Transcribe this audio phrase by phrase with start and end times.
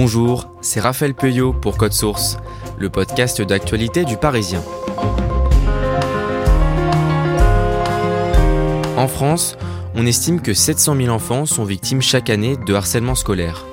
[0.00, 2.36] Bonjour, c'est Raphaël Peuillot pour Code Source,
[2.78, 4.62] le podcast d'actualité du Parisien.
[8.96, 9.56] En France,
[9.96, 13.66] on estime que 700 000 enfants sont victimes chaque année de harcèlement scolaire.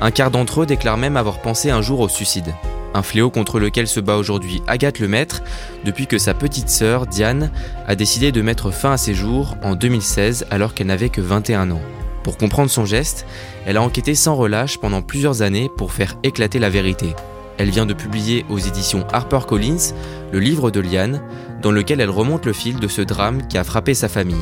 [0.00, 2.54] Un quart d'entre eux déclarent même avoir pensé un jour au suicide.
[2.94, 5.42] Un fléau contre lequel se bat aujourd'hui Agathe Lemaître
[5.84, 7.50] depuis que sa petite sœur, Diane,
[7.88, 11.72] a décidé de mettre fin à ses jours en 2016 alors qu'elle n'avait que 21
[11.72, 11.82] ans.
[12.24, 13.26] Pour comprendre son geste,
[13.66, 17.14] elle a enquêté sans relâche pendant plusieurs années pour faire éclater la vérité.
[17.58, 19.92] Elle vient de publier aux éditions HarperCollins
[20.32, 21.22] le livre de Liane,
[21.60, 24.36] dans lequel elle remonte le fil de ce drame qui a frappé sa famille.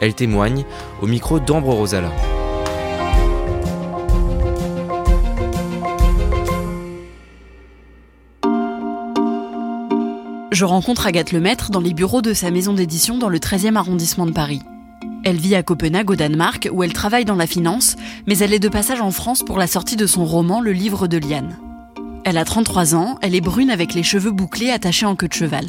[0.00, 0.64] Elle témoigne
[1.00, 2.10] au micro d'Ambre Rosala.
[10.50, 14.26] Je rencontre Agathe Lemaître dans les bureaux de sa maison d'édition dans le 13e arrondissement
[14.26, 14.60] de Paris.
[15.22, 18.58] Elle vit à Copenhague au Danemark où elle travaille dans la finance, mais elle est
[18.58, 21.58] de passage en France pour la sortie de son roman Le livre de Liane.
[22.24, 25.34] Elle a 33 ans, elle est brune avec les cheveux bouclés attachés en queue de
[25.34, 25.66] cheval.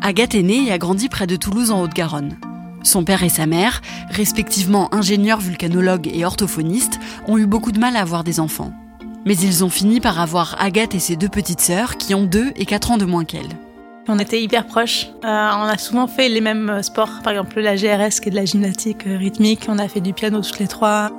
[0.00, 2.36] Agathe est née et a grandi près de Toulouse en Haute-Garonne.
[2.84, 3.80] Son père et sa mère,
[4.10, 8.72] respectivement ingénieurs vulcanologues et orthophonistes, ont eu beaucoup de mal à avoir des enfants.
[9.24, 12.52] Mais ils ont fini par avoir Agathe et ses deux petites sœurs qui ont 2
[12.56, 13.50] et 4 ans de moins qu'elle.
[14.08, 15.08] On était hyper proches.
[15.24, 18.36] Euh, on a souvent fait les mêmes sports, par exemple la GRS qui est de
[18.36, 19.66] la gymnastique euh, rythmique.
[19.68, 21.10] On a fait du piano toutes les trois.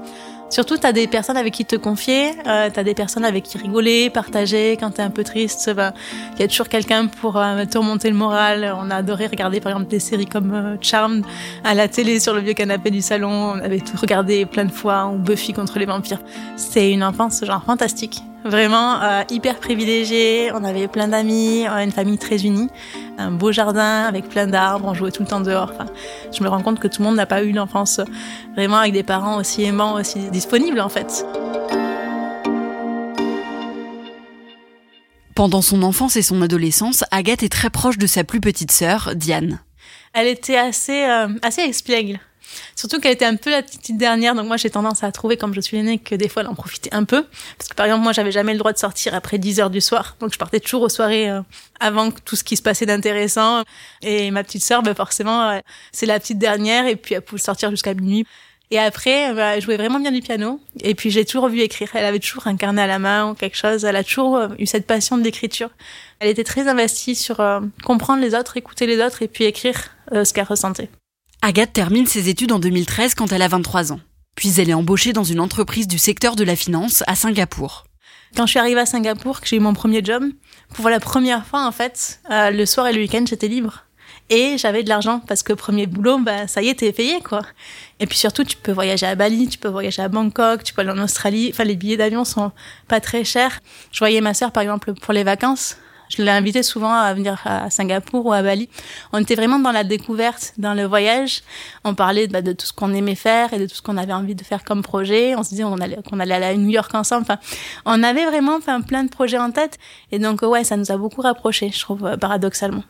[0.53, 4.11] Surtout, t'as des personnes avec qui te confier, euh, t'as des personnes avec qui rigoler,
[4.11, 4.77] partager.
[4.79, 8.15] Quand t'es un peu triste, il y a toujours quelqu'un pour euh, te remonter le
[8.15, 8.71] moral.
[8.77, 11.25] On a adoré regarder par exemple des séries comme euh, Charmed
[11.63, 13.31] à la télé sur le vieux canapé du salon.
[13.55, 16.21] On avait tout regardé plein de fois, ou Buffy contre les vampires.
[16.55, 18.21] C'était une enfance genre fantastique.
[18.43, 20.51] Vraiment euh, hyper privilégié.
[20.53, 22.69] On avait plein d'amis, une famille très unie,
[23.17, 24.85] un beau jardin avec plein d'arbres.
[24.87, 25.71] On jouait tout le temps dehors.
[25.73, 25.85] Enfin,
[26.31, 28.01] je me rends compte que tout le monde n'a pas eu une enfance
[28.55, 31.25] vraiment avec des parents aussi aimants, aussi disponibles en fait.
[35.35, 39.13] Pendant son enfance et son adolescence, Agathe est très proche de sa plus petite sœur,
[39.15, 39.59] Diane.
[40.13, 42.19] Elle était assez, euh, assez espiègle.
[42.75, 45.53] Surtout qu'elle était un peu la petite dernière, donc moi j'ai tendance à trouver, comme
[45.53, 47.25] je suis l'aînée, que des fois elle en profitait un peu.
[47.57, 49.81] Parce que par exemple, moi j'avais jamais le droit de sortir après 10 heures du
[49.81, 51.41] soir, donc je partais toujours aux soirées euh,
[51.79, 53.63] avant tout ce qui se passait d'intéressant.
[54.01, 55.59] Et ma petite sœur, ben forcément,
[55.91, 58.25] c'est la petite dernière, et puis elle pouvait sortir jusqu'à minuit.
[58.71, 60.59] Et après, bah, elle jouait vraiment bien du piano.
[60.81, 61.89] Et puis j'ai toujours vu écrire.
[61.93, 63.85] Elle avait toujours un carnet à la main ou quelque chose.
[63.85, 65.69] Elle a toujours euh, eu cette passion de l'écriture.
[66.19, 69.91] Elle était très investie sur euh, comprendre les autres, écouter les autres et puis écrire
[70.11, 70.89] ce qu'elle ressentait.
[71.45, 73.99] Agathe termine ses études en 2013 quand elle a 23 ans.
[74.33, 77.83] Puis elle est embauchée dans une entreprise du secteur de la finance à Singapour.
[78.37, 80.23] Quand je suis arrivée à Singapour, que j'ai eu mon premier job,
[80.73, 83.83] pour la première fois en fait, euh, le soir et le week-end j'étais libre.
[84.29, 87.41] Et j'avais de l'argent parce que premier boulot, bah, ça y est, t'es payé quoi.
[87.99, 90.79] Et puis surtout, tu peux voyager à Bali, tu peux voyager à Bangkok, tu peux
[90.79, 91.49] aller en Australie.
[91.51, 92.53] Enfin, les billets d'avion sont
[92.87, 93.59] pas très chers.
[93.91, 95.75] Je voyais ma sœur par exemple pour les vacances.
[96.15, 98.69] Je l'ai invitée souvent à venir à Singapour ou à Bali.
[99.13, 101.41] On était vraiment dans la découverte, dans le voyage.
[101.83, 104.13] On parlait bah, de tout ce qu'on aimait faire et de tout ce qu'on avait
[104.13, 105.35] envie de faire comme projet.
[105.35, 107.23] On se disait qu'on allait, à New York ensemble.
[107.23, 107.39] Enfin,
[107.85, 109.79] on avait vraiment plein de projets en tête.
[110.11, 112.83] Et donc, ouais, ça nous a beaucoup rapprochés, je trouve, euh, paradoxalement.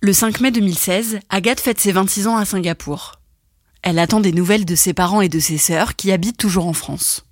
[0.00, 3.12] Le 5 mai 2016, Agathe fête ses 26 ans à Singapour.
[3.82, 6.72] Elle attend des nouvelles de ses parents et de ses sœurs qui habitent toujours en
[6.72, 7.27] France.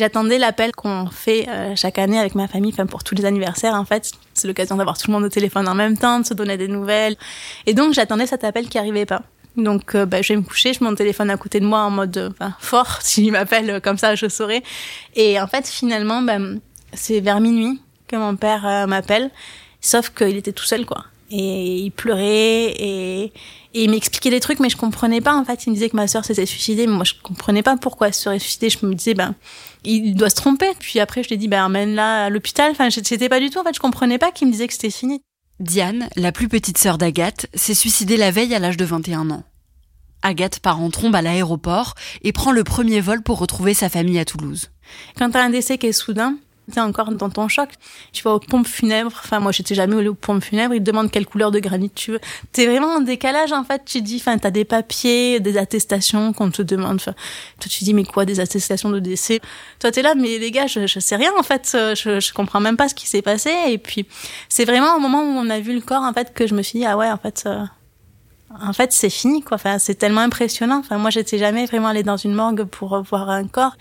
[0.00, 3.74] J'attendais l'appel qu'on fait euh, chaque année avec ma famille, enfin pour tous les anniversaires
[3.74, 4.12] en fait.
[4.32, 6.68] C'est l'occasion d'avoir tout le monde au téléphone en même temps, de se donner des
[6.68, 7.16] nouvelles.
[7.66, 9.20] Et donc j'attendais cet appel qui arrivait pas.
[9.58, 11.80] Donc euh, bah, je vais me coucher, je mets mon téléphone à côté de moi
[11.80, 12.30] en mode euh,
[12.60, 12.96] fort.
[13.02, 14.62] S'il m'appelle comme ça, je saurai.
[15.16, 16.38] Et en fait finalement, bah,
[16.94, 19.30] c'est vers minuit que mon père m'appelle.
[19.82, 21.04] Sauf qu'il était tout seul quoi.
[21.30, 23.32] Et il pleurait et,
[23.74, 25.34] et il m'expliquait des trucs, mais je comprenais pas.
[25.34, 27.76] En fait, il me disait que ma sœur s'était suicidée, mais moi je comprenais pas
[27.76, 28.70] pourquoi elle se serait suicidée.
[28.70, 29.34] Je me disais, ben,
[29.84, 30.70] il doit se tromper.
[30.78, 32.72] Puis après, je lui ai dit, ben, emmène-la à l'hôpital.
[32.72, 33.58] Enfin, c'était pas du tout.
[33.58, 35.22] En fait, je comprenais pas qu'il me disait que c'était fini.
[35.60, 39.44] Diane, la plus petite sœur d'Agathe, s'est suicidée la veille à l'âge de 21 ans.
[40.22, 44.18] Agathe part en trombe à l'aéroport et prend le premier vol pour retrouver sa famille
[44.18, 44.70] à Toulouse.
[45.16, 46.36] Quand t'as un décès qui est soudain,
[46.70, 47.70] t'es encore dans ton choc.
[48.12, 49.12] Tu vas aux pompes funèbres.
[49.24, 50.74] Enfin, moi, j'étais jamais allée aux pompes funèbres.
[50.74, 52.20] Ils te demandent quelle couleur de granit tu veux.
[52.52, 53.82] T'es vraiment en décalage, en fait.
[53.84, 56.96] Tu dis, enfin, t'as des papiers, des attestations qu'on te demande.
[56.96, 57.14] Enfin,
[57.58, 59.40] toi, tu dis, mais quoi, des attestations de décès?
[59.78, 61.70] Toi, t'es là, mais les gars, je, je sais rien, en fait.
[61.72, 63.50] Je, je comprends même pas ce qui s'est passé.
[63.68, 64.06] Et puis,
[64.48, 66.62] c'est vraiment au moment où on a vu le corps, en fait, que je me
[66.62, 67.64] suis dit, ah ouais, en fait, euh,
[68.62, 69.56] en fait, c'est fini, quoi.
[69.56, 70.78] Enfin, c'est tellement impressionnant.
[70.78, 73.76] Enfin, moi, j'étais jamais vraiment allée dans une morgue pour voir un corps.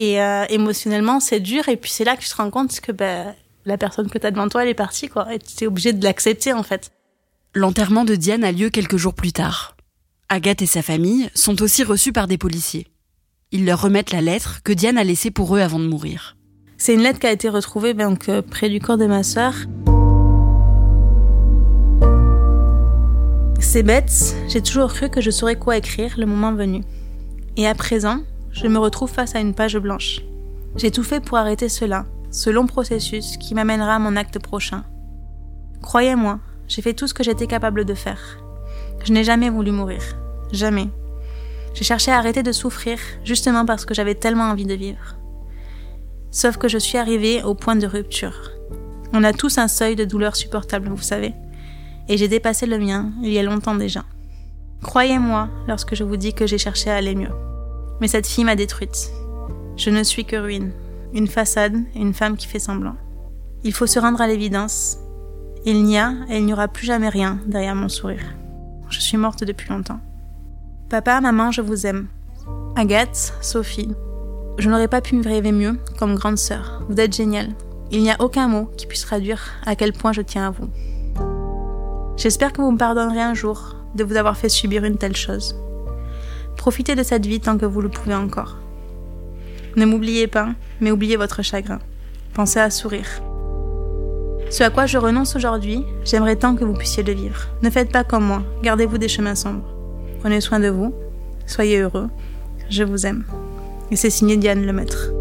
[0.00, 1.68] Et euh, émotionnellement, c'est dur.
[1.68, 3.34] Et puis c'est là que tu te rends compte que ben,
[3.66, 5.32] la personne que tu as devant toi, elle est partie, quoi.
[5.32, 6.90] Et tu es obligé de l'accepter, en fait.
[7.54, 9.76] L'enterrement de Diane a lieu quelques jours plus tard.
[10.28, 12.86] Agathe et sa famille sont aussi reçus par des policiers.
[13.52, 16.36] Ils leur remettent la lettre que Diane a laissée pour eux avant de mourir.
[16.78, 19.54] C'est une lettre qui a été retrouvée donc, euh, près du corps de ma sœur.
[23.58, 26.82] C'est bête, j'ai toujours cru que je saurais quoi écrire le moment venu.
[27.56, 28.20] Et à présent,
[28.52, 30.20] je me retrouve face à une page blanche.
[30.76, 34.84] J'ai tout fait pour arrêter cela, ce long processus qui m'amènera à mon acte prochain.
[35.82, 36.38] Croyez-moi,
[36.68, 38.38] j'ai fait tout ce que j'étais capable de faire.
[39.04, 40.02] Je n'ai jamais voulu mourir.
[40.52, 40.88] Jamais.
[41.74, 45.16] J'ai cherché à arrêter de souffrir, justement parce que j'avais tellement envie de vivre.
[46.30, 48.50] Sauf que je suis arrivée au point de rupture.
[49.12, 51.34] On a tous un seuil de douleur supportable, vous savez.
[52.08, 54.04] Et j'ai dépassé le mien il y a longtemps déjà.
[54.82, 57.49] Croyez-moi lorsque je vous dis que j'ai cherché à aller mieux.
[58.00, 59.10] Mais cette fille m'a détruite.
[59.76, 60.72] Je ne suis que ruine,
[61.12, 62.96] une façade et une femme qui fait semblant.
[63.64, 64.98] Il faut se rendre à l'évidence.
[65.64, 68.24] Il n'y a et il n'y aura plus jamais rien derrière mon sourire.
[68.88, 70.00] Je suis morte depuis longtemps.
[70.88, 72.08] Papa, maman, je vous aime.
[72.76, 73.94] Agathe, Sophie.
[74.58, 76.82] Je n'aurais pas pu me rêver mieux comme grande sœur.
[76.88, 77.50] Vous êtes géniale.
[77.90, 80.68] Il n'y a aucun mot qui puisse traduire à quel point je tiens à vous.
[82.16, 85.56] J'espère que vous me pardonnerez un jour de vous avoir fait subir une telle chose.
[86.60, 88.58] Profitez de cette vie tant que vous le pouvez encore.
[89.76, 90.50] Ne m'oubliez pas,
[90.82, 91.78] mais oubliez votre chagrin.
[92.34, 93.22] Pensez à sourire.
[94.50, 97.46] Ce à quoi je renonce aujourd'hui, j'aimerais tant que vous puissiez le vivre.
[97.62, 99.74] Ne faites pas comme moi, gardez-vous des chemins sombres.
[100.20, 100.92] Prenez soin de vous,
[101.46, 102.10] soyez heureux,
[102.68, 103.24] je vous aime.
[103.90, 105.12] Et c'est signé Diane Lemaître.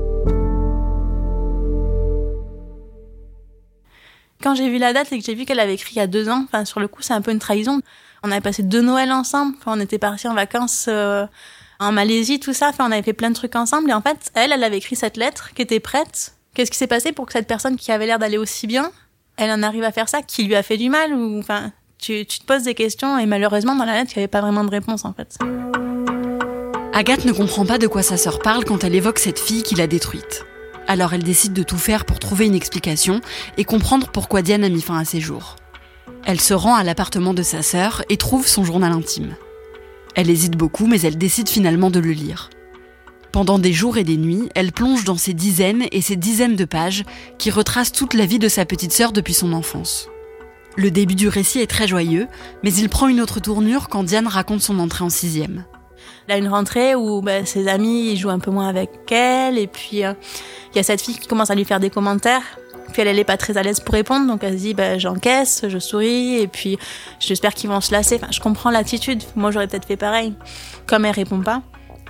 [4.49, 6.07] Quand j'ai vu la date et que j'ai vu qu'elle avait écrit il y a
[6.07, 7.81] deux ans, enfin sur le coup c'est un peu une trahison.
[8.23, 9.55] On avait passé deux Noëls ensemble.
[9.67, 11.27] on était partis en vacances euh,
[11.79, 12.69] en Malaisie, tout ça.
[12.69, 13.91] Enfin, on avait fait plein de trucs ensemble.
[13.91, 16.33] Et en fait, elle, elle avait écrit cette lettre qui était prête.
[16.55, 18.91] Qu'est-ce qui s'est passé pour que cette personne qui avait l'air d'aller aussi bien,
[19.37, 22.25] elle en arrive à faire ça, qui lui a fait du mal ou enfin, tu,
[22.25, 24.63] tu te poses des questions et malheureusement dans la lettre, il n'y avait pas vraiment
[24.63, 25.37] de réponse en fait.
[26.93, 29.75] Agathe ne comprend pas de quoi sa sœur parle quand elle évoque cette fille qui
[29.75, 30.43] l'a détruite.
[30.89, 33.21] Alors elle décide de tout faire pour trouver une explication
[33.57, 35.55] et comprendre pourquoi Diane a mis fin à ses jours.
[36.25, 39.35] Elle se rend à l'appartement de sa sœur et trouve son journal intime.
[40.15, 42.49] Elle hésite beaucoup, mais elle décide finalement de le lire.
[43.31, 46.65] Pendant des jours et des nuits, elle plonge dans ces dizaines et ces dizaines de
[46.65, 47.03] pages
[47.37, 50.09] qui retracent toute la vie de sa petite sœur depuis son enfance.
[50.75, 52.27] Le début du récit est très joyeux,
[52.63, 55.65] mais il prend une autre tournure quand Diane raconte son entrée en sixième.
[56.29, 59.65] Elle a une rentrée où bah, ses amis jouent un peu moins avec elle, et
[59.65, 60.13] puis euh,
[60.71, 62.43] il y a cette fille qui commence à lui faire des commentaires
[62.91, 64.97] puis elle, elle est pas très à l'aise pour répondre, donc elle se dit, bah,
[64.97, 66.77] j'encaisse, je souris, et puis
[67.19, 68.15] j'espère qu'ils vont se lasser.
[68.15, 69.23] Enfin, je comprends l'attitude.
[69.35, 70.33] Moi, j'aurais peut-être fait pareil.
[70.87, 71.61] Comme elle répond pas,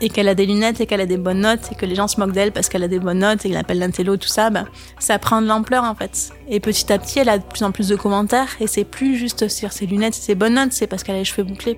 [0.01, 2.07] et qu'elle a des lunettes, et qu'elle a des bonnes notes, et que les gens
[2.07, 4.49] se moquent d'elle parce qu'elle a des bonnes notes, et qu'elle appelle l'intello, tout ça,
[4.49, 4.65] bah,
[4.99, 6.29] ça prend de l'ampleur, en fait.
[6.47, 9.17] Et petit à petit, elle a de plus en plus de commentaires, et c'est plus
[9.17, 11.77] juste sur ses lunettes, ses bonnes notes, c'est parce qu'elle a les cheveux bouclés.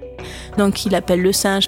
[0.58, 1.68] Donc, il appelle le singe.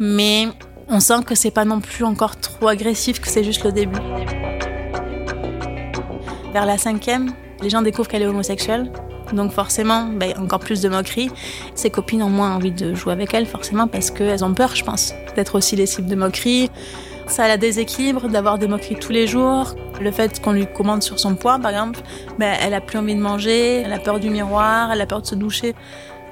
[0.00, 0.48] Mais
[0.88, 3.98] on sent que c'est pas non plus encore trop agressif, que c'est juste le début.
[6.52, 8.90] Vers la cinquième, les gens découvrent qu'elle est homosexuelle.
[9.32, 11.30] Donc forcément, ben, encore plus de moqueries.
[11.74, 14.84] Ses copines ont moins envie de jouer avec elle, forcément, parce qu'elles ont peur, je
[14.84, 16.70] pense, d'être aussi les cibles de moqueries.
[17.26, 19.74] Ça la déséquilibre d'avoir des moqueries tous les jours.
[20.00, 22.00] Le fait qu'on lui commande sur son poids, par exemple,
[22.38, 25.22] ben, elle a plus envie de manger, elle a peur du miroir, elle a peur
[25.22, 25.74] de se doucher.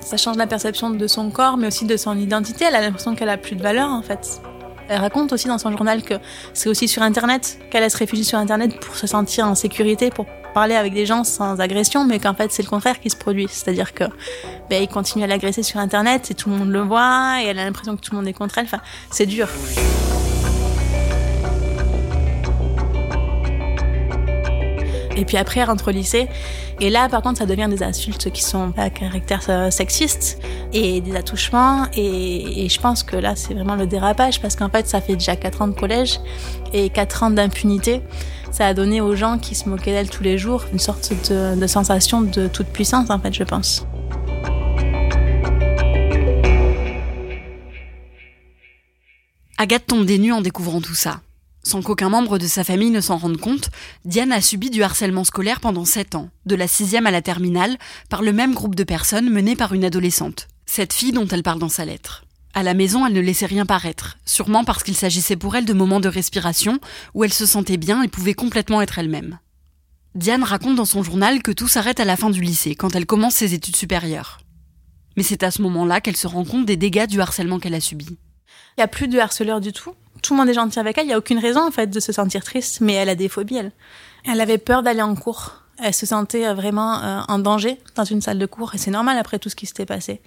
[0.04, 2.66] Ça change la perception de son corps, mais aussi de son identité.
[2.66, 4.42] Elle a l'impression qu'elle a plus de valeur, en fait.
[4.90, 6.14] Elle raconte aussi dans son journal que
[6.52, 10.26] c'est aussi sur Internet qu'elle se réfugie sur Internet pour se sentir en sécurité, pour
[10.52, 13.48] parler avec des gens sans agression, mais qu'en fait c'est le contraire qui se produit.
[13.48, 14.04] C'est-à-dire que
[14.68, 17.58] ben, il continue à l'agresser sur Internet et tout le monde le voit et elle
[17.58, 18.66] a l'impression que tout le monde est contre elle.
[18.66, 18.80] Enfin,
[19.10, 19.48] c'est dur.
[25.16, 26.28] Et puis après, rentre au lycée.
[26.80, 30.38] Et là, par contre, ça devient des insultes qui sont à caractère euh, sexiste
[30.72, 31.86] et des attouchements.
[31.94, 35.14] Et, et je pense que là, c'est vraiment le dérapage parce qu'en fait, ça fait
[35.14, 36.20] déjà 4 ans de collège
[36.72, 38.02] et 4 ans d'impunité.
[38.50, 41.58] Ça a donné aux gens qui se moquaient d'elle tous les jours une sorte de,
[41.58, 43.86] de sensation de toute puissance, en fait, je pense.
[49.58, 51.20] Agathe tombe des nues en découvrant tout ça.
[51.66, 53.70] Sans qu'aucun membre de sa famille ne s'en rende compte,
[54.04, 57.78] Diane a subi du harcèlement scolaire pendant 7 ans, de la sixième à la terminale,
[58.10, 61.58] par le même groupe de personnes mené par une adolescente, cette fille dont elle parle
[61.58, 62.26] dans sa lettre.
[62.52, 65.72] À la maison, elle ne laissait rien paraître, sûrement parce qu'il s'agissait pour elle de
[65.72, 66.78] moments de respiration
[67.14, 69.38] où elle se sentait bien et pouvait complètement être elle-même.
[70.14, 73.06] Diane raconte dans son journal que tout s'arrête à la fin du lycée, quand elle
[73.06, 74.38] commence ses études supérieures.
[75.16, 77.80] Mais c'est à ce moment-là qu'elle se rend compte des dégâts du harcèlement qu'elle a
[77.80, 78.06] subi.
[78.06, 79.94] Il n'y a plus de harceleur du tout?
[80.24, 81.04] Tout le monde est gentil avec elle.
[81.04, 83.28] Il n'y a aucune raison, en fait, de se sentir triste, mais elle a des
[83.28, 83.72] phobies, elle.
[84.26, 85.60] Elle avait peur d'aller en cours.
[85.78, 88.90] Elle se sentait euh, vraiment euh, en danger dans une salle de cours, et c'est
[88.90, 90.20] normal après tout ce qui s'était passé.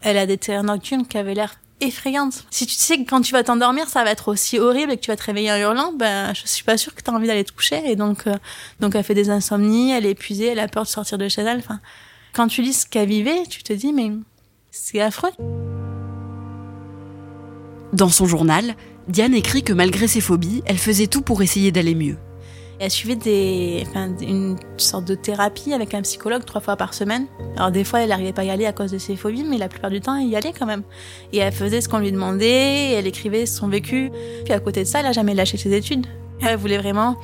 [0.00, 2.46] Elle a des terreurs nocturnes qui avaient l'air effrayantes.
[2.50, 5.02] Si tu sais que quand tu vas t'endormir, ça va être aussi horrible et que
[5.02, 7.26] tu vas te réveiller en hurlant, ben, je suis pas sûre que tu as envie
[7.26, 7.82] d'aller te coucher.
[7.88, 8.34] Et donc, euh,
[8.80, 11.42] donc elle fait des insomnies, elle est épuisée, elle a peur de sortir de chez
[11.42, 11.58] elle.
[11.58, 11.80] Enfin,
[12.32, 14.10] quand tu lis ce qu'elle vivait, tu te dis, mais
[14.70, 15.32] c'est affreux.
[17.92, 18.74] Dans son journal,
[19.08, 22.16] Diane écrit que malgré ses phobies, elle faisait tout pour essayer d'aller mieux.
[22.80, 23.84] Elle suivait des,
[24.20, 27.26] une sorte de thérapie avec un psychologue trois fois par semaine.
[27.56, 29.58] Alors des fois, elle n'arrivait pas à y aller à cause de ses phobies, mais
[29.58, 30.82] la plupart du temps, elle y allait quand même.
[31.32, 34.10] Et elle faisait ce qu'on lui demandait, elle écrivait son vécu.
[34.44, 36.06] Puis à côté de ça, elle n'a jamais lâché ses études.
[36.40, 37.16] Elle voulait vraiment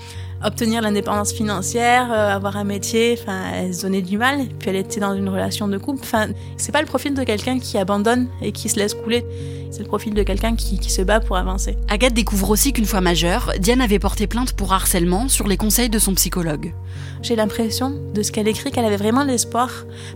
[0.45, 3.19] obtenir l'indépendance financière, euh, avoir un métier.
[3.21, 4.47] Enfin, elle se donnait du mal.
[4.59, 6.01] Puis elle était dans une relation de couple.
[6.03, 9.25] Enfin, c'est pas le profil de quelqu'un qui abandonne et qui se laisse couler.
[9.71, 11.77] C'est le profil de quelqu'un qui, qui, se bat pour avancer.
[11.89, 15.89] Agathe découvre aussi qu'une fois majeure, Diane avait porté plainte pour harcèlement sur les conseils
[15.89, 16.75] de son psychologue.
[17.23, 19.71] J'ai l'impression, de ce qu'elle écrit, qu'elle avait vraiment l'espoir,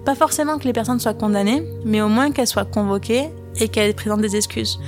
[0.04, 3.28] pas forcément que les personnes soient condamnées, mais au moins qu'elles soient convoquées
[3.60, 4.80] et qu'elles présentent des excuses.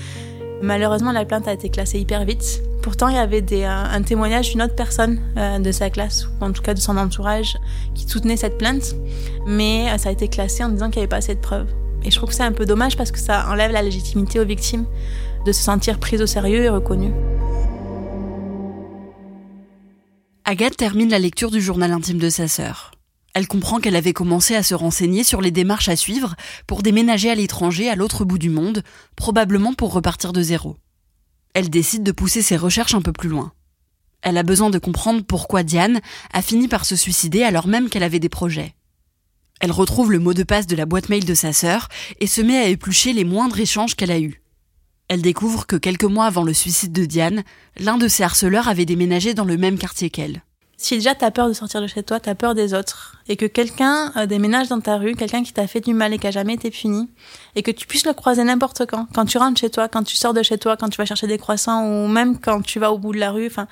[0.63, 2.63] Malheureusement, la plainte a été classée hyper vite.
[2.83, 6.29] Pourtant, il y avait des, un, un, témoignage d'une autre personne euh, de sa classe,
[6.41, 7.59] ou en tout cas de son entourage,
[7.95, 8.95] qui soutenait cette plainte,
[9.47, 11.69] mais euh, ça a été classé en disant qu'il n'y avait pas assez de preuves.
[12.05, 14.45] Et je trouve que c'est un peu dommage parce que ça enlève la légitimité aux
[14.45, 14.87] victimes
[15.45, 17.13] de se sentir prises au sérieux et reconnues.
[20.45, 22.96] Agathe termine la lecture du journal intime de sa sœur.
[23.37, 27.31] Elle comprend qu'elle avait commencé à se renseigner sur les démarches à suivre pour déménager
[27.31, 28.83] à l'étranger à l'autre bout du monde,
[29.15, 30.79] probablement pour repartir de zéro.
[31.53, 33.53] Elle décide de pousser ses recherches un peu plus loin.
[34.23, 36.01] Elle a besoin de comprendre pourquoi Diane
[36.33, 38.75] a fini par se suicider alors même qu'elle avait des projets.
[39.61, 41.91] Elle retrouve le mot de passe de la boîte mail de sa sœur
[42.21, 44.41] et se met à éplucher les moindres échanges qu'elle a eus.
[45.09, 47.45] Elle découvre que quelques mois avant le suicide de Diane,
[47.77, 50.43] l'un de ses harceleurs avait déménagé dans le même quartier qu'elle.
[50.79, 53.47] Si déjà t'as peur de sortir de chez toi, t'as peur des autres, et que
[53.47, 56.31] quelqu'un euh, déménage dans ta rue, quelqu'un qui t'a fait du mal et qui a
[56.31, 57.09] jamais été puni,
[57.55, 60.17] et que tu puisses le croiser n'importe quand, quand tu rentres chez toi, quand tu
[60.17, 62.93] sors de chez toi, quand tu vas chercher des croissants, ou même quand tu vas
[62.93, 63.67] au bout de la rue, enfin,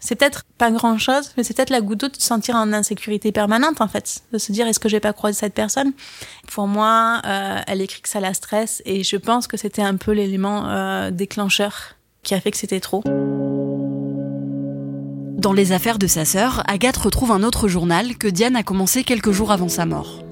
[0.00, 2.72] c'est peut-être pas grand chose, mais c'est peut-être la goutte d'eau de se sentir en
[2.72, 4.22] insécurité permanente, en fait.
[4.32, 5.92] De se dire, est-ce que je vais pas croiser cette personne?
[6.52, 9.96] Pour moi, euh, elle écrit que ça la stresse, et je pense que c'était un
[9.96, 13.02] peu l'élément euh, déclencheur qui a fait que c'était trop.
[15.46, 19.04] Dans les affaires de sa sœur, Agathe retrouve un autre journal que Diane a commencé
[19.04, 20.24] quelques jours avant sa mort.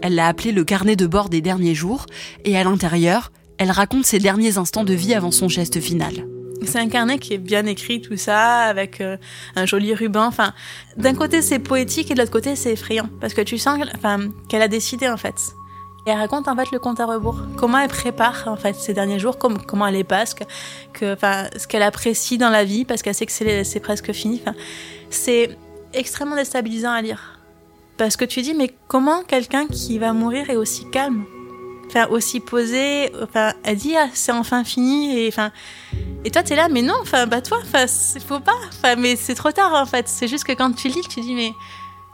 [0.00, 2.06] Elle l'a appelé le carnet de bord des derniers jours,
[2.44, 6.24] et à l'intérieur, elle raconte ses derniers instants de vie avant son geste final.
[6.64, 9.16] C'est un carnet qui est bien écrit, tout ça, avec euh,
[9.56, 10.26] un joli ruban.
[10.26, 10.52] Enfin,
[10.96, 13.76] d'un côté c'est poétique et de l'autre côté c'est effrayant, parce que tu sens
[14.48, 15.34] qu'elle a décidé en fait.
[16.06, 17.40] Et elle raconte en fait le compte à rebours.
[17.56, 20.34] Comment elle prépare en fait ces derniers jours, comme, comment elle les passe,
[20.98, 24.42] ce qu'elle apprécie dans la vie, parce qu'elle sait que c'est presque fini.
[25.10, 25.56] C'est
[25.92, 27.38] extrêmement déstabilisant à lire.
[27.98, 31.24] Parce que tu dis, mais comment quelqu'un qui va mourir est aussi calme?
[32.08, 35.32] Aussi posé, enfin, elle dit, ah, c'est enfin fini, et
[36.30, 37.86] toi, t'es là, mais non, enfin, bah toi, enfin,
[38.26, 40.06] faut pas, mais c'est trop tard, en fait.
[40.06, 41.52] C'est juste que quand tu lis, tu dis, mais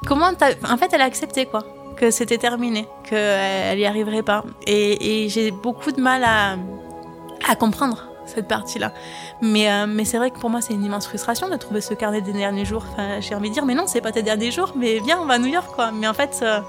[0.07, 1.63] comment t'as, en fait, elle a accepté, quoi,
[1.97, 4.45] que c'était terminé, qu'elle y arriverait pas.
[4.67, 8.93] Et, j'ai beaucoup de mal à, comprendre cette partie-là.
[9.41, 11.95] Mais, euh, mais c'est vrai que pour moi, c'est une immense frustration de trouver ce
[11.95, 12.85] carnet des derniers jours.
[13.21, 15.35] J'ai envie de dire, mais non, c'est pas tes derniers jours, mais viens, on va
[15.35, 15.93] à New York, quoi.
[15.93, 16.61] Mais en fait, euh,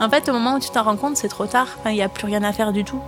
[0.00, 1.68] en fait, au moment où tu t'en rends compte, c'est trop tard.
[1.86, 3.00] Il n'y a plus rien à faire du tout.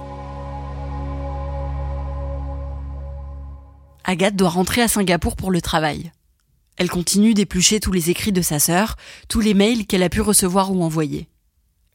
[4.05, 6.13] Agathe doit rentrer à Singapour pour le travail.
[6.79, 8.95] Elle continue d'éplucher tous les écrits de sa sœur,
[9.29, 11.29] tous les mails qu'elle a pu recevoir ou envoyer.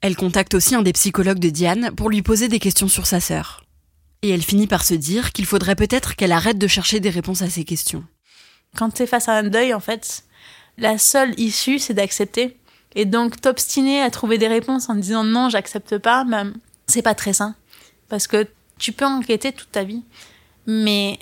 [0.03, 3.21] Elle contacte aussi un des psychologues de Diane pour lui poser des questions sur sa
[3.21, 3.63] sœur.
[4.21, 7.41] Et elle finit par se dire qu'il faudrait peut-être qu'elle arrête de chercher des réponses
[7.41, 8.03] à ces questions.
[8.75, 10.25] Quand tu es face à un deuil, en fait,
[10.77, 12.57] la seule issue, c'est d'accepter
[12.95, 16.53] Et donc, t'obstiner à trouver des réponses en disant non, j'accepte pas, ben,
[16.85, 17.55] c'est pas très sain.
[18.09, 18.45] Parce que
[18.79, 20.03] tu peux enquêter toute ta vie,
[20.67, 21.17] mais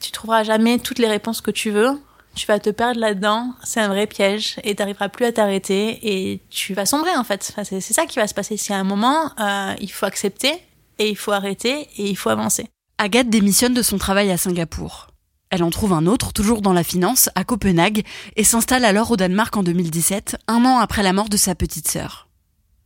[0.00, 1.92] tu trouveras jamais toutes les réponses que tu veux.
[2.36, 6.42] Tu vas te perdre là-dedans, c'est un vrai piège, et t'arriveras plus à t'arrêter, et
[6.50, 7.50] tu vas sombrer en fait.
[7.50, 8.58] Enfin, c'est ça qui va se passer.
[8.58, 10.52] Si à un moment, euh, il faut accepter,
[10.98, 12.68] et il faut arrêter, et il faut avancer.
[12.98, 15.08] Agathe démissionne de son travail à Singapour.
[15.48, 18.04] Elle en trouve un autre, toujours dans la finance, à Copenhague,
[18.36, 21.88] et s'installe alors au Danemark en 2017, un an après la mort de sa petite
[21.88, 22.28] sœur.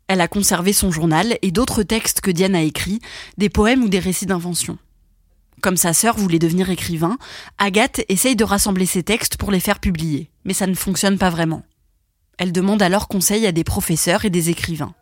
[0.07, 3.01] Elle a conservé son journal et d'autres textes que Diane a écrits,
[3.37, 4.79] des poèmes ou des récits d'invention.
[5.61, 7.19] Comme sa sœur voulait devenir écrivain,
[7.59, 11.31] Agathe essaye de rassembler ses textes pour les faire publier, mais ça ne fonctionne pas
[11.31, 11.63] vraiment.
[12.39, 14.95] Elle demande alors conseil à des professeurs et des écrivains.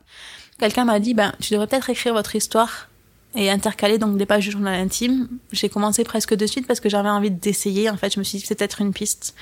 [0.59, 2.89] Quelqu'un m'a dit, ben, tu devrais peut-être écrire votre histoire
[3.37, 5.29] et intercaler donc des pages du journal intime.
[5.53, 7.89] J'ai commencé presque de suite parce que j'avais envie d'essayer.
[7.91, 9.35] En fait, je me suis dit c'est peut-être une piste.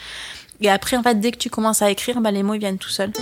[0.61, 2.91] Et après, en fait, dès que tu commences à écrire, bah, les mots viennent tout
[2.91, 3.13] seuls.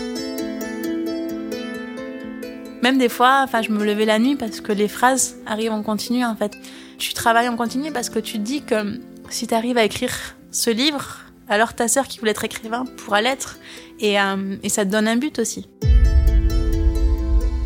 [2.85, 5.83] Même des fois, enfin, je me levais la nuit parce que les phrases arrivent en
[5.83, 6.23] continu.
[6.23, 6.53] En fait,
[6.99, 9.01] tu travailles en continu parce que tu te dis que
[9.31, 10.13] si tu arrives à écrire
[10.51, 13.59] ce livre, alors ta sœur qui voulait être écrivain pourra l'être,
[14.01, 15.67] et, euh, et ça te donne un but aussi.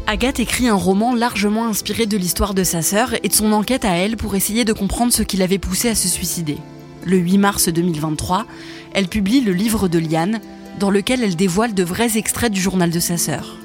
[0.07, 3.85] Agathe écrit un roman largement inspiré de l'histoire de sa sœur et de son enquête
[3.85, 6.59] à elle pour essayer de comprendre ce qui l'avait poussée à se suicider.
[7.05, 8.47] Le 8 mars 2023,
[8.95, 10.39] elle publie le livre de Liane,
[10.79, 13.59] dans lequel elle dévoile de vrais extraits du journal de sa sœur.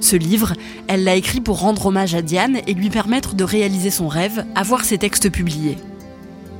[0.00, 0.54] Ce livre,
[0.86, 4.44] elle l'a écrit pour rendre hommage à Diane et lui permettre de réaliser son rêve,
[4.54, 5.76] avoir ses textes publiés.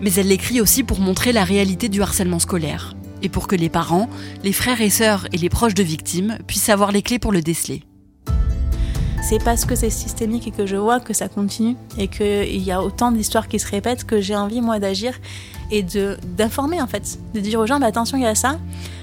[0.01, 3.69] Mais elle l'écrit aussi pour montrer la réalité du harcèlement scolaire, et pour que les
[3.69, 4.09] parents,
[4.45, 7.43] les frères et sœurs et les proches de victimes puissent avoir les clés pour le
[7.43, 7.85] déceler
[9.29, 12.73] c'est parce que c'est systémique et que je vois que ça continue et qu'il y
[12.73, 15.13] a autant d'histoires qui se répètent que j'ai envie, moi, d'agir
[15.71, 17.19] et d'informer, en fait.
[17.35, 18.59] De dire aux gens, bah, attention, il y a ça.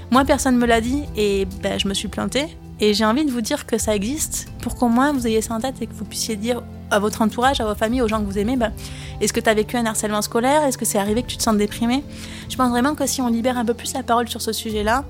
[0.10, 2.48] Moi, personne ne me l'a dit et bah, je me suis plantée.
[2.80, 5.54] Et j'ai envie de vous dire que ça existe pour qu'au moins vous ayez ça
[5.54, 8.20] en tête et que vous puissiez dire à votre entourage, à vos familles, aux gens
[8.20, 8.72] que vous aimez, bah,
[9.22, 10.64] est-ce que tu as vécu un harcèlement scolaire?
[10.64, 12.04] Est-ce que c'est arrivé que tu te sens déprimé
[12.50, 15.06] Je pense vraiment que si on libère un peu plus la parole sur ce sujet-là,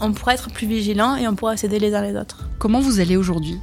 [0.00, 2.44] on pourra être plus vigilant et on pourra s'aider les uns les autres.
[2.58, 3.58] Comment vous allez aujourd'hui?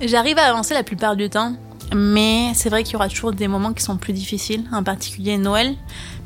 [0.00, 1.56] J'arrive à avancer la plupart du temps,
[1.94, 5.38] mais c'est vrai qu'il y aura toujours des moments qui sont plus difficiles, en particulier
[5.38, 5.74] Noël,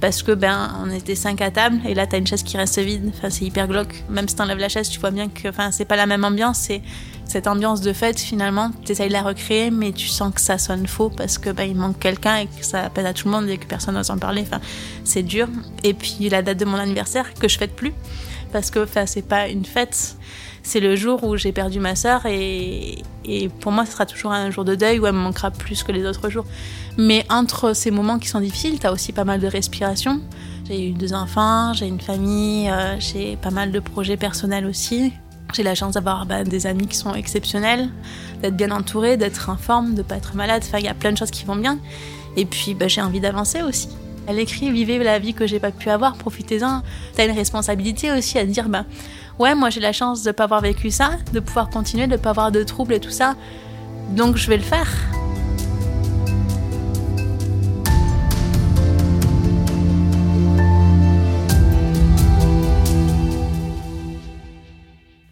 [0.00, 2.78] parce que ben on était cinq à table et là t'as une chaise qui reste
[2.78, 3.12] vide.
[3.14, 4.04] Enfin c'est hyper glauque.
[4.08, 6.58] Même si t'enlèves la chaise, tu vois bien que enfin c'est pas la même ambiance.
[6.58, 6.82] C'est
[7.26, 8.70] cette ambiance de fête finalement.
[8.84, 11.76] T'essayes de la recréer, mais tu sens que ça sonne faux parce que ben il
[11.76, 14.18] manque quelqu'un et que ça peine à tout le monde et que personne n'ose en
[14.18, 14.42] parler.
[14.42, 14.60] Enfin
[15.04, 15.46] c'est dur.
[15.84, 17.92] Et puis la date de mon anniversaire que je fête plus
[18.52, 20.16] parce que enfin c'est pas une fête
[20.62, 23.02] c'est le jour où j'ai perdu ma sœur et,
[23.60, 25.92] pour moi, ce sera toujours un jour de deuil où elle me manquera plus que
[25.92, 26.44] les autres jours.
[26.98, 30.20] Mais entre ces moments qui sont difficiles, tu as aussi pas mal de respiration.
[30.66, 35.12] J'ai eu deux enfants, j'ai une famille, euh, j'ai pas mal de projets personnels aussi.
[35.54, 37.88] J'ai la chance d'avoir bah, des amis qui sont exceptionnels,
[38.42, 40.62] d'être bien entourée, d'être en forme, de pas être malade.
[40.64, 41.78] Enfin, il y a plein de choses qui vont bien.
[42.36, 43.88] Et puis, bah, j'ai envie d'avancer aussi.
[44.26, 46.82] Elle écrit Vivez la vie que j'ai pas pu avoir, profitez-en.
[47.14, 48.84] T'as une responsabilité aussi à dire bah,
[49.40, 52.12] ouais, moi j'ai la chance de ne pas avoir vécu ça, de pouvoir continuer, de
[52.12, 53.35] ne pas avoir de troubles et tout ça.
[54.11, 54.88] Donc je vais le faire.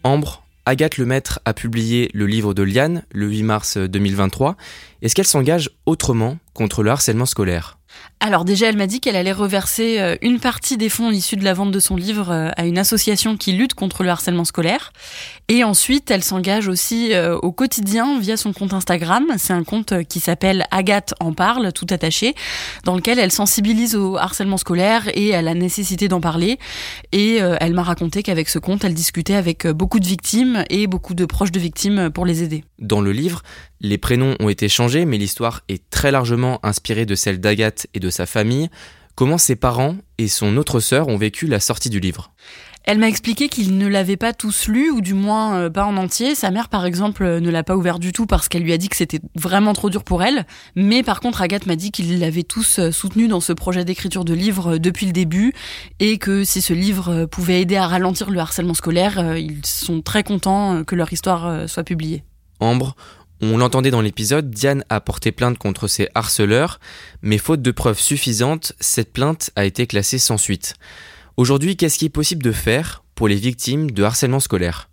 [0.03, 4.55] Ambre, Agathe Lemaître a publié le livre de Liane le 8 mars 2023.
[5.01, 7.78] Est-ce qu'elle s'engage autrement contre le harcèlement scolaire?
[8.21, 11.43] Alors déjà, elle m'a dit qu'elle allait reverser euh, une partie des fonds issus de
[11.43, 14.91] la vente de son livre euh, à une association qui lutte contre le harcèlement scolaire.
[15.47, 19.25] Et ensuite, elle s'engage aussi euh, au quotidien via son compte Instagram.
[19.37, 22.35] C'est un compte qui s'appelle Agathe en parle, tout attaché,
[22.83, 26.59] dans lequel elle sensibilise au harcèlement scolaire et à la nécessité d'en parler.
[27.13, 31.13] Et elle m'a raconté qu'avec ce compte, elle discutait avec beaucoup de victimes et beaucoup
[31.13, 32.63] de proches de victimes pour les aider.
[32.79, 33.41] Dans le livre,
[33.81, 37.99] les prénoms ont été changés, mais l'histoire est très largement inspirée de celle d'Agathe et
[37.99, 38.69] de sa famille.
[39.15, 42.31] Comment ses parents et son autre sœur ont vécu la sortie du livre
[42.85, 45.95] elle m'a expliqué qu'ils ne l'avaient pas tous lu, ou du moins euh, pas en
[45.97, 46.33] entier.
[46.33, 48.77] Sa mère, par exemple, euh, ne l'a pas ouvert du tout parce qu'elle lui a
[48.77, 50.45] dit que c'était vraiment trop dur pour elle.
[50.75, 54.25] Mais par contre, Agathe m'a dit qu'ils l'avaient tous euh, soutenu dans ce projet d'écriture
[54.25, 55.53] de livre depuis le début,
[55.99, 60.23] et que si ce livre pouvait aider à ralentir le harcèlement scolaire, ils sont très
[60.23, 62.23] contents que leur histoire soit publiée.
[62.59, 62.95] Ambre,
[63.41, 66.79] on l'entendait dans l'épisode, Diane a porté plainte contre ses harceleurs,
[67.21, 70.75] mais faute de preuves suffisantes, cette plainte a été classée sans suite.
[71.37, 74.88] Aujourd'hui, qu'est-ce qui est possible de faire pour les victimes de harcèlement scolaire?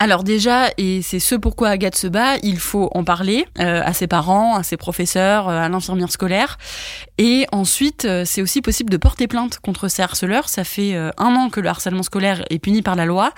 [0.00, 3.92] Alors déjà, et c'est ce pourquoi Agathe se bat, il faut en parler euh, à
[3.92, 6.58] ses parents, à ses professeurs, euh, à l'infirmière scolaire.
[7.16, 10.48] Et ensuite, euh, c'est aussi possible de porter plainte contre ces harceleurs.
[10.48, 13.32] Ça fait un an que le harcèlement scolaire est puni par la loi.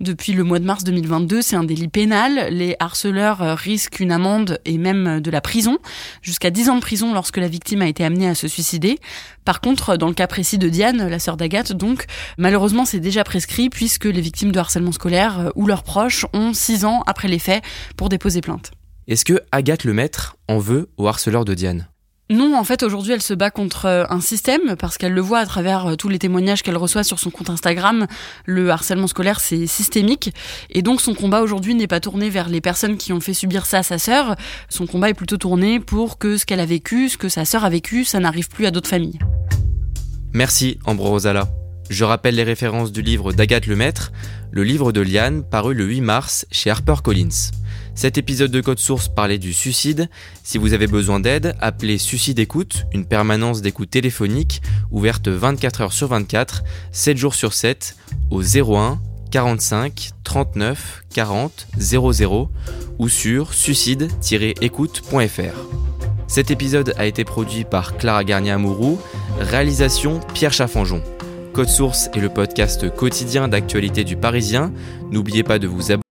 [0.00, 2.48] Depuis le mois de mars 2022, c'est un délit pénal.
[2.50, 5.78] Les harceleurs risquent une amende et même de la prison,
[6.20, 8.98] jusqu'à 10 ans de prison lorsque la victime a été amenée à se suicider.
[9.44, 12.04] Par contre, dans le cas précis de Diane, la sœur d'Agathe, donc,
[12.38, 16.86] malheureusement, c'est déjà prescrit puisque les victimes de harcèlement scolaire ou leurs proches ont 6
[16.86, 17.62] ans après les faits
[17.96, 18.72] pour déposer plainte.
[19.06, 21.86] Est-ce que Agathe Lemaître en veut au harceleur de Diane?
[22.30, 25.38] Non, en fait, aujourd'hui, elle se bat contre euh, un système parce qu'elle le voit
[25.38, 28.08] à travers euh, tous les témoignages qu'elle reçoit sur son compte Instagram.
[28.44, 30.34] Le harcèlement scolaire, c'est systémique.
[30.68, 33.64] Et donc, son combat aujourd'hui n'est pas tourné vers les personnes qui ont fait subir
[33.64, 34.34] ça à sa sœur.
[34.68, 37.64] Son combat est plutôt tourné pour que ce qu'elle a vécu, ce que sa sœur
[37.64, 39.20] a vécu, ça n'arrive plus à d'autres familles.
[40.32, 41.46] Merci, Ambro Rosala.
[41.94, 44.10] Je rappelle les références du livre d'Agathe Lemaître,
[44.50, 47.52] le livre de Liane paru le 8 mars chez HarperCollins.
[47.94, 50.08] Cet épisode de Code Source parlait du suicide.
[50.42, 55.92] Si vous avez besoin d'aide, appelez Suicide Écoute, une permanence d'écoute téléphonique ouverte 24 heures
[55.92, 57.94] sur 24, 7 jours sur 7,
[58.32, 58.98] au 01
[59.30, 62.50] 45 39 40 00
[62.98, 65.58] ou sur suicide-écoute.fr.
[66.26, 68.98] Cet épisode a été produit par Clara Garnier-Amouroux,
[69.38, 71.00] réalisation Pierre Chaffanjon.
[71.54, 74.72] Code Source est le podcast quotidien d'actualité du Parisien.
[75.12, 76.02] N'oubliez pas de vous abonner.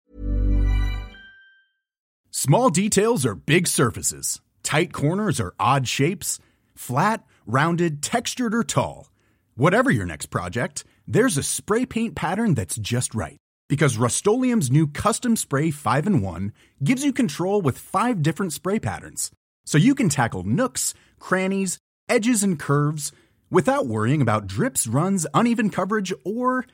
[2.32, 4.40] Small details are big surfaces.
[4.64, 6.40] Tight corners are odd shapes.
[6.76, 9.12] Flat, rounded, textured or tall.
[9.58, 13.38] Whatever your next project, there's a spray paint pattern that's just right.
[13.68, 16.54] Because Rust-Oleum's new Custom Spray 5 in 1
[16.86, 19.30] gives you control with 5 different spray patterns.
[19.66, 23.12] So you can tackle nooks, crannies, edges and curves–
[23.54, 26.66] without worrying about drips, runs, uneven coverage, or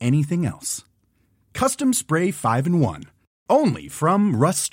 [0.00, 0.84] anything else.
[1.52, 3.04] Custom Spray 5 and 1.
[3.50, 4.72] Only from Rust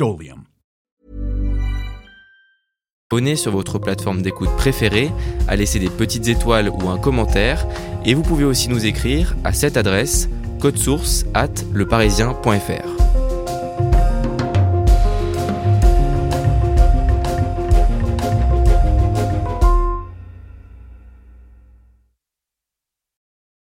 [3.09, 5.11] Abonnez sur votre plateforme d'écoute préférée,
[5.47, 7.65] à laisser des petites étoiles ou un commentaire,
[8.05, 12.96] et vous pouvez aussi nous écrire à cette adresse code source at leparisien.fr.